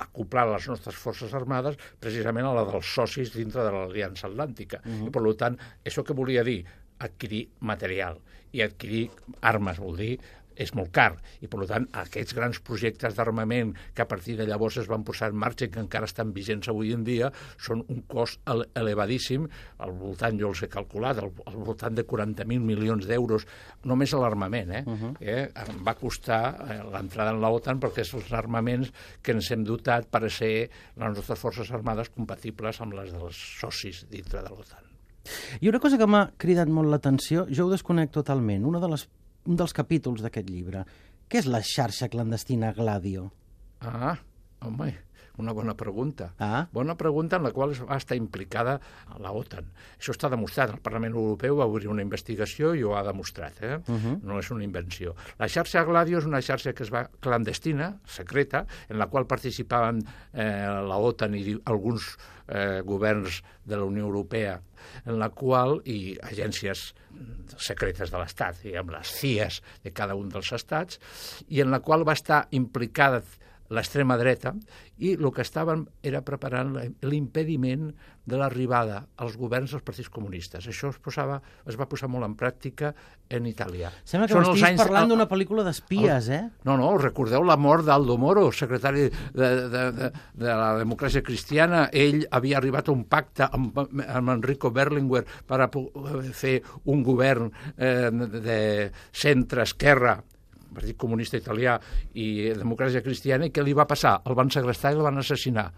acoplar 0.07 0.47
les 0.53 0.69
nostres 0.71 0.97
forces 0.97 1.35
armades 1.37 1.77
precisament 2.01 2.49
a 2.49 2.55
la 2.57 2.65
dels 2.71 2.95
socis 2.97 3.35
dintre 3.37 3.67
de 3.67 3.75
l'Aliança 3.75 4.29
Atlàntica. 4.31 4.81
Uh 4.85 4.91
-huh. 4.91 5.09
I, 5.09 5.11
per 5.11 5.37
tant, 5.37 5.59
això 5.85 6.03
què 6.05 6.15
volia 6.15 6.45
dir? 6.45 6.65
Adquirir 6.99 7.49
material. 7.61 8.21
I 8.53 8.63
adquirir 8.63 9.11
armes 9.43 9.79
vol 9.79 9.97
dir 9.97 10.19
és 10.57 10.75
molt 10.75 10.93
car 10.95 11.13
i, 11.41 11.49
per 11.51 11.67
tant, 11.71 11.87
aquests 12.05 12.35
grans 12.37 12.61
projectes 12.65 13.15
d'armament 13.17 13.75
que 13.95 14.03
a 14.03 14.09
partir 14.09 14.37
de 14.39 14.47
llavors 14.47 14.79
es 14.83 14.89
van 14.91 15.05
posar 15.05 15.31
en 15.33 15.39
marxa 15.41 15.67
i 15.67 15.73
que 15.73 15.81
encara 15.83 16.09
estan 16.09 16.33
vigents 16.37 16.69
avui 16.69 16.93
en 16.95 17.05
dia 17.05 17.31
són 17.59 17.85
un 17.89 18.03
cost 18.11 18.41
ele- 18.51 18.69
elevadíssim, 18.75 19.49
al 19.79 19.93
voltant, 19.99 20.39
jo 20.41 20.53
els 20.53 20.63
he 20.63 20.69
calculat, 20.69 21.19
al, 21.19 21.33
al 21.47 21.57
voltant 21.57 21.95
de 21.95 22.07
40.000 22.07 22.61
milions 22.61 23.07
d'euros, 23.07 23.47
només 23.85 24.13
l'armament, 24.15 24.71
eh? 24.71 24.83
Uh 24.87 24.95
-huh. 24.95 25.17
eh? 25.21 25.51
Em 25.55 25.85
va 25.85 25.95
costar 25.95 26.43
eh, 26.71 26.81
l'entrada 26.93 27.31
en 27.31 27.41
l'OTAN 27.41 27.81
perquè 27.81 28.05
són 28.05 28.21
els 28.21 28.33
armaments 28.33 28.93
que 29.23 29.33
ens 29.33 29.51
hem 29.51 29.65
dotat 29.65 30.07
per 30.11 30.25
a 30.25 30.31
ser 30.31 30.71
les 30.97 31.17
nostres 31.17 31.39
forces 31.39 31.71
armades 31.71 32.09
compatibles 32.09 32.81
amb 32.81 32.95
les 32.95 33.13
dels 33.13 33.37
socis 33.61 34.07
dintre 34.11 34.43
de 34.43 34.49
l'OTAN. 34.49 34.85
I 35.61 35.69
una 35.69 35.81
cosa 35.81 35.99
que 35.99 36.07
m'ha 36.07 36.33
cridat 36.37 36.69
molt 36.69 36.91
l'atenció, 36.93 37.47
jo 37.49 37.67
ho 37.67 37.71
desconec 37.71 38.11
totalment, 38.11 38.65
una 38.65 38.81
de 38.81 38.89
les, 38.89 39.09
un 39.47 39.59
dels 39.61 39.75
capítols 39.77 40.23
d'aquest 40.25 40.51
llibre. 40.51 40.85
Què 41.29 41.41
és 41.41 41.49
la 41.51 41.63
xarxa 41.65 42.09
clandestina 42.13 42.73
Gladio? 42.77 43.31
Ah, 43.81 44.17
home, 44.65 44.91
una 45.39 45.53
bona 45.53 45.75
pregunta. 45.75 46.33
Ah. 46.39 46.67
Bona 46.73 46.97
pregunta 46.97 47.37
en 47.37 47.43
la 47.43 47.53
qual 47.53 47.75
va 47.89 47.97
estar 47.97 48.17
implicada 48.17 48.79
la 49.21 49.33
OTAN. 49.35 49.67
Això 49.99 50.15
està 50.15 50.31
demostrat. 50.31 50.75
El 50.77 50.83
Parlament 50.85 51.17
Europeu 51.17 51.59
va 51.59 51.67
obrir 51.71 51.91
una 51.91 52.05
investigació 52.05 52.75
i 52.75 52.85
ho 52.85 52.95
ha 52.97 53.03
demostrat. 53.07 53.63
Eh? 53.63 53.77
Uh 53.87 53.95
-huh. 53.95 54.21
No 54.23 54.39
és 54.39 54.51
una 54.51 54.65
invenció. 54.65 55.15
La 55.39 55.49
xarxa 55.49 55.85
Gladio 55.85 56.19
és 56.19 56.25
una 56.25 56.41
xarxa 56.41 56.73
que 56.73 56.83
es 56.83 56.93
va 56.93 57.09
clandestina, 57.21 57.99
secreta, 58.07 58.67
en 58.89 58.99
la 58.99 59.07
qual 59.07 59.27
participaven 59.27 60.05
eh, 60.33 60.67
la 60.89 60.97
OTAN 60.97 61.35
i 61.35 61.59
alguns 61.65 62.17
eh, 62.49 62.83
governs 62.85 63.43
de 63.65 63.77
la 63.77 63.85
Unió 63.85 64.05
Europea, 64.05 64.61
en 65.07 65.19
la 65.19 65.31
qual, 65.31 65.81
i 65.85 66.17
agències 66.23 66.95
secretes 67.57 68.11
de 68.11 68.19
l'Estat, 68.19 68.61
diguem, 68.63 68.91
les 68.91 69.13
CIES 69.21 69.61
de 69.85 69.93
cada 69.93 70.15
un 70.15 70.29
dels 70.29 70.53
estats, 70.53 71.01
i 71.49 71.61
en 71.61 71.71
la 71.71 71.81
qual 71.81 72.07
va 72.07 72.13
estar 72.13 72.47
implicada 72.51 73.23
l'extrema 73.75 74.17
dreta 74.21 74.55
i 75.03 75.15
el 75.19 75.31
que 75.35 75.43
estaven 75.45 75.87
era 76.03 76.23
preparant 76.25 76.77
l'impediment 77.03 77.91
de 78.25 78.39
l'arribada 78.41 79.03
als 79.21 79.35
governs 79.37 79.75
dels 79.75 79.83
partits 79.85 80.09
comunistes. 80.09 80.65
Això 80.71 80.89
es, 80.95 80.99
posava, 81.03 81.41
es 81.69 81.77
va 81.77 81.85
posar 81.91 82.09
molt 82.09 82.25
en 82.25 82.33
pràctica 82.41 82.95
en 83.29 83.45
Itàlia. 83.51 83.91
Sembla 84.09 84.29
que 84.31 84.39
m'estiguis 84.39 84.65
anys- 84.71 84.81
parlant 84.81 85.11
d'una 85.13 85.27
pel·lícula 85.29 85.65
d'espies, 85.67 86.31
eh? 86.33 86.41
no, 86.65 86.79
no, 86.81 86.95
recordeu 86.97 87.45
la 87.45 87.59
mort 87.61 87.85
d'Aldo 87.85 88.17
Moro, 88.17 88.47
secretari 88.53 89.11
de, 89.11 89.51
de, 89.69 89.85
de, 89.99 90.11
de 90.41 90.49
la 90.63 90.71
democràcia 90.81 91.21
cristiana. 91.27 91.89
Ell 91.93 92.25
havia 92.31 92.57
arribat 92.63 92.89
a 92.89 92.95
un 92.97 93.05
pacte 93.05 93.51
amb, 93.51 93.77
amb 93.85 94.35
Enrico 94.39 94.71
Berlinguer 94.73 95.25
per 95.47 95.61
a 95.61 95.69
fer 96.33 96.61
un 96.89 97.03
govern 97.05 97.51
eh, 97.77 98.09
de 98.11 98.61
centre-esquerra 99.13 100.23
Partit 100.75 100.99
Comunista 101.01 101.39
Italià 101.41 101.79
i 102.15 102.53
Democràcia 102.57 103.03
Cristiana, 103.05 103.47
i 103.49 103.55
què 103.55 103.65
li 103.65 103.77
va 103.77 103.89
passar? 103.91 104.19
El 104.27 104.37
van 104.39 104.51
segrestar 104.51 104.93
i 104.93 104.99
el 104.99 105.07
van 105.07 105.23
assassinar. 105.23 105.71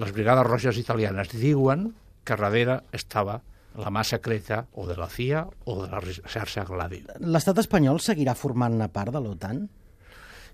Les 0.00 0.12
Brigades 0.14 0.46
Roges 0.46 0.78
Italianes 0.78 1.32
diuen 1.34 1.90
que 2.24 2.36
darrere 2.40 2.80
estava 2.92 3.40
la 3.78 3.90
mà 3.90 4.04
secreta 4.06 4.64
o 4.78 4.86
de 4.86 4.96
la 4.96 5.08
CIA 5.10 5.44
o 5.66 5.78
de 5.82 5.88
la 5.90 6.00
xarxa 6.30 6.64
Gladio. 6.68 7.18
L'estat 7.20 7.58
espanyol 7.64 7.98
seguirà 8.02 8.36
formant-ne 8.38 8.88
part 8.94 9.14
de 9.14 9.22
l'OTAN? 9.22 9.64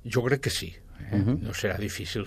Jo 0.04 0.24
crec 0.24 0.46
que 0.46 0.50
sí. 0.50 0.70
Eh? 0.72 1.16
Uh 1.16 1.26
-huh. 1.26 1.38
No 1.42 1.52
serà 1.52 1.76
difícil. 1.78 2.26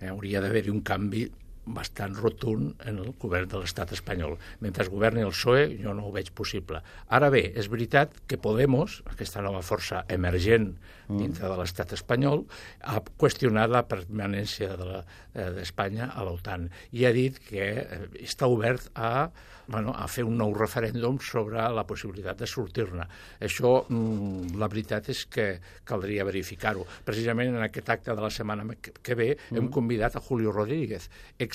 Eh? 0.00 0.08
Hauria 0.08 0.40
d'haver-hi 0.40 0.70
un 0.70 0.82
canvi 0.82 1.30
bastant 1.66 2.16
rotund 2.18 2.74
en 2.84 2.98
el 3.02 3.12
govern 3.20 3.48
de 3.48 3.60
l'estat 3.62 3.92
espanyol. 3.96 4.36
Mentre 4.60 4.88
governi 4.92 5.24
el 5.24 5.32
PSOE, 5.32 5.66
jo 5.80 5.94
no 5.96 6.08
ho 6.08 6.12
veig 6.12 6.30
possible. 6.36 6.82
Ara 7.08 7.30
bé, 7.32 7.46
és 7.56 7.70
veritat 7.72 8.12
que 8.28 8.38
Podemos, 8.44 9.00
aquesta 9.08 9.40
nova 9.40 9.62
força 9.64 10.04
emergent 10.12 10.74
dintre 11.08 11.48
de 11.48 11.56
l'estat 11.58 11.92
espanyol, 11.96 12.44
ha 12.84 13.00
qüestionat 13.20 13.70
la 13.72 13.84
permanència 13.88 14.76
de 14.80 15.00
eh, 15.00 15.50
d'Espanya 15.58 16.10
a 16.14 16.24
l'OTAN 16.24 16.68
i 16.92 17.04
ha 17.04 17.12
dit 17.12 17.40
que 17.48 17.66
eh, 17.82 17.98
està 18.24 18.48
obert 18.48 18.86
a, 18.94 19.28
bueno, 19.68 19.92
a 19.96 20.06
fer 20.08 20.24
un 20.24 20.36
nou 20.40 20.54
referèndum 20.56 21.18
sobre 21.24 21.60
la 21.72 21.84
possibilitat 21.88 22.40
de 22.40 22.48
sortir-ne. 22.48 23.04
Això, 23.44 23.74
mm, 23.88 24.56
la 24.60 24.68
veritat 24.72 25.08
és 25.12 25.24
que 25.26 25.46
caldria 25.84 26.24
verificar-ho. 26.24 26.86
Precisament 27.04 27.54
en 27.54 27.62
aquest 27.64 27.90
acte 27.90 28.14
de 28.14 28.24
la 28.24 28.30
setmana 28.32 28.64
que- 28.80 29.14
ve 29.14 29.36
hem 29.52 29.68
convidat 29.70 30.16
a 30.16 30.20
Julio 30.20 30.52
Rodríguez, 30.52 31.10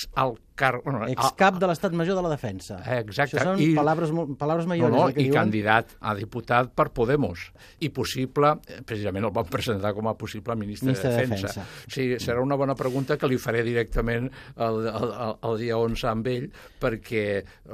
ex-alt 0.08 0.38
car... 0.60 0.82
Bueno, 0.84 1.06
Excap 1.08 1.56
de 1.60 1.66
l'Estat 1.70 1.94
Major 1.96 2.16
de 2.18 2.22
la 2.22 2.30
Defensa. 2.34 2.78
Exacte. 2.98 3.38
Això 3.38 3.54
són 3.54 3.60
I- 3.64 3.70
paraules, 3.76 4.10
paraules 4.38 4.66
No, 4.66 4.72
mayores, 4.74 4.96
no, 4.96 5.06
que 5.14 5.22
i 5.22 5.28
diuen. 5.30 5.36
candidat 5.38 5.94
a 6.00 6.14
diputat 6.14 6.72
per 6.76 6.90
Podemos. 6.92 7.46
I 7.80 7.88
possible, 7.96 8.50
eh, 8.68 8.80
precisament 8.84 9.24
el 9.24 9.32
van 9.32 9.48
presentar 9.48 9.94
com 9.96 10.08
a 10.10 10.14
possible 10.20 10.56
ministre, 10.56 10.86
Ministre 10.90 11.10
de 11.10 11.16
de 11.16 11.22
Defensa. 11.22 11.46
Defensa. 11.48 11.86
O 11.86 11.90
sigui, 11.94 12.18
serà 12.20 12.42
una 12.44 12.56
bona 12.60 12.74
pregunta 12.76 13.16
que 13.16 13.28
li 13.30 13.38
faré 13.40 13.62
directament 13.64 14.28
el, 14.56 14.80
el, 14.90 15.14
el, 15.16 15.34
el 15.48 15.58
dia 15.62 15.78
11 15.80 16.06
amb 16.12 16.26
ell, 16.28 16.50
perquè 16.80 17.24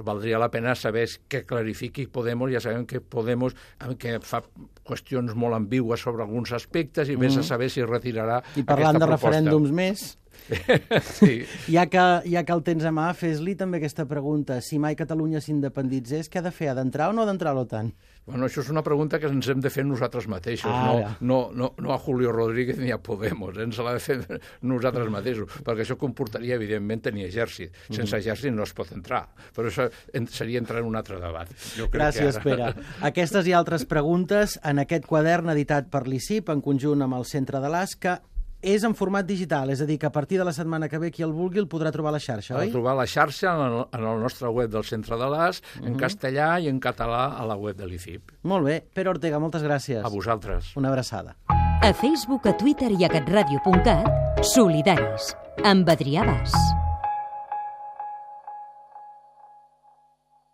valdria 0.07 0.39
la 0.39 0.51
pena 0.51 0.75
saber 0.79 1.09
que 1.29 1.43
clarifiqui 1.45 2.07
Podemos. 2.07 2.53
Ja 2.55 2.61
sabem 2.63 2.87
que 2.87 3.01
Podemos 3.01 3.55
eh, 3.81 3.97
que 3.99 4.21
fa 4.23 4.43
qüestions 4.87 5.35
molt 5.35 5.57
ambigües 5.59 5.99
sobre 6.01 6.23
alguns 6.23 6.53
aspectes 6.55 7.09
i 7.11 7.17
vés 7.19 7.35
a 7.37 7.43
saber 7.43 7.69
si 7.71 7.83
retirarà 7.83 8.37
Mm. 8.47 8.61
I 8.61 8.63
parlant 8.69 8.99
de 8.99 9.07
proposta. 9.07 9.17
referèndums 9.31 9.71
més, 9.73 10.19
sí. 11.19 11.45
ja 11.73 11.87
que, 11.91 12.05
ja 12.31 12.45
que 12.47 12.55
el 12.55 12.63
tens 12.67 12.87
a 12.87 12.93
mà, 12.95 13.09
fes-li 13.17 13.57
també 13.59 13.81
aquesta 13.81 14.07
pregunta. 14.11 14.61
Si 14.65 14.81
mai 14.83 14.99
Catalunya 14.99 15.43
s'independitzés, 15.43 16.31
què 16.31 16.41
ha 16.41 16.47
de 16.47 16.55
fer? 16.55 16.71
Ha 16.73 16.79
d'entrar 16.79 17.11
o 17.11 17.17
no 17.17 17.25
ha 17.25 17.31
d'entrar 17.31 17.55
a 17.55 17.59
l'OTAN? 17.59 17.93
Bueno, 18.27 18.49
això 18.49 18.59
és 18.65 18.69
una 18.73 18.83
pregunta 18.83 19.21
que 19.23 19.29
ens 19.31 19.47
hem 19.53 19.61
de 19.63 19.71
fer 19.71 19.85
nosaltres 19.87 20.27
mateixos, 20.27 20.67
Ara. 20.67 21.13
no, 21.21 21.37
no, 21.53 21.53
no, 21.55 21.69
no 21.79 21.93
a 21.95 21.99
Julio 22.03 22.33
Rodríguez 22.35 22.81
ni 22.83 22.91
a 22.91 22.99
Podemos, 22.99 23.55
ens 23.63 23.79
l'ha 23.79 23.93
de 23.95 24.03
fer 24.03 24.41
nosaltres 24.67 25.13
mateixos, 25.15 25.61
perquè 25.63 25.85
això 25.85 25.95
comportaria, 26.01 26.57
evidentment, 26.59 27.05
tenir 27.05 27.29
exèrcit. 27.29 27.77
Sense 27.87 28.19
exèrcit 28.19 28.51
no 28.51 28.67
es 28.67 28.75
pot 28.75 28.91
entrar, 28.97 29.23
però 29.55 29.71
això 29.71 29.87
seria 30.35 30.59
entrar 30.59 30.83
en 30.83 30.91
un 30.91 30.99
altre 30.99 31.21
debat. 31.23 31.53
Jo 31.79 31.87
crec 31.87 32.03
Gràcies, 32.03 32.41
que 32.43 32.51
Pere. 32.51 32.73
Aquestes 33.07 33.47
i 33.47 33.55
altres 33.55 33.87
preguntes 33.87 34.59
en 34.67 34.83
aquest 34.83 35.07
quadern 35.07 35.55
editat 35.55 35.87
per 35.93 36.09
l'ICIP 36.11 36.51
en 36.51 36.67
conjunt 36.67 37.07
amb 37.07 37.21
el 37.21 37.31
Centre 37.31 37.63
de 37.63 37.71
l'AS, 37.71 37.95
que 37.95 38.19
és 38.67 38.83
en 38.87 38.95
format 38.99 39.27
digital, 39.27 39.71
és 39.71 39.81
a 39.81 39.87
dir, 39.87 39.97
que 40.03 40.09
a 40.09 40.13
partir 40.13 40.39
de 40.41 40.45
la 40.49 40.53
setmana 40.53 40.89
que 40.91 40.99
ve 40.99 41.13
qui 41.15 41.23
el 41.23 41.33
vulgui 41.33 41.61
el 41.63 41.69
podrà 41.71 41.93
trobar 41.95 42.11
a 42.11 42.17
la 42.17 42.23
xarxa, 42.23 42.57
A 42.57 42.65
oi? 42.65 42.71
trobar 42.75 42.93
a 42.97 43.01
la 43.03 43.07
xarxa 43.07 43.53
en 43.55 43.63
el, 43.67 43.85
en 43.95 44.07
el 44.13 44.21
nostre 44.21 44.49
web 44.49 44.71
del 44.71 44.85
Centre 44.85 45.17
de 45.17 45.29
l'AS, 45.31 45.63
en 45.83 45.95
castellà 45.97 46.57
i 46.61 46.69
en 46.69 46.81
català 46.81 47.29
a 47.39 47.47
la 47.47 47.55
web 47.57 47.77
de 47.79 47.87
l'ICIP. 47.87 48.33
Molt 48.43 48.67
bé. 48.67 48.81
Pere 48.95 49.11
Ortega, 49.15 49.39
moltes 49.39 49.63
gràcies. 49.63 50.03
A 50.05 50.09
vosaltres. 50.11 50.75
Una 50.77 50.89
abraçada. 50.91 51.37
A 51.49 51.93
Facebook, 51.95 52.47
a 52.47 52.57
Twitter 52.57 52.91
i 52.99 53.05
a 53.05 53.09
catradio.cat, 53.09 54.43
solidaris, 54.43 55.35
amb 55.65 55.89
Adrià 55.89 56.27
Bas. 56.27 56.53